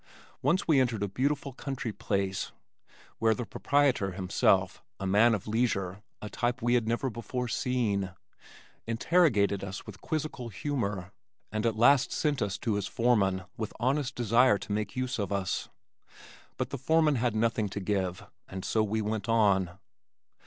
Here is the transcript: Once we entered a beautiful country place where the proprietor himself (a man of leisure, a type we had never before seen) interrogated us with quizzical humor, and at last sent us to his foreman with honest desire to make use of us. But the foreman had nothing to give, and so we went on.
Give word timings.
Once 0.41 0.67
we 0.67 0.79
entered 0.79 1.03
a 1.03 1.07
beautiful 1.07 1.53
country 1.53 1.93
place 1.93 2.51
where 3.19 3.35
the 3.35 3.45
proprietor 3.45 4.13
himself 4.13 4.81
(a 4.99 5.05
man 5.05 5.35
of 5.35 5.47
leisure, 5.47 6.01
a 6.23 6.27
type 6.27 6.59
we 6.59 6.73
had 6.73 6.87
never 6.87 7.07
before 7.07 7.47
seen) 7.47 8.11
interrogated 8.87 9.63
us 9.63 9.85
with 9.85 10.01
quizzical 10.01 10.49
humor, 10.49 11.11
and 11.51 11.67
at 11.67 11.77
last 11.77 12.11
sent 12.11 12.41
us 12.41 12.57
to 12.57 12.73
his 12.73 12.87
foreman 12.87 13.43
with 13.57 13.73
honest 13.79 14.15
desire 14.15 14.57
to 14.57 14.71
make 14.71 14.95
use 14.95 15.19
of 15.19 15.31
us. 15.31 15.69
But 16.57 16.71
the 16.71 16.79
foreman 16.79 17.17
had 17.17 17.35
nothing 17.35 17.69
to 17.69 17.79
give, 17.79 18.25
and 18.47 18.65
so 18.65 18.81
we 18.81 19.03
went 19.03 19.29
on. 19.29 19.77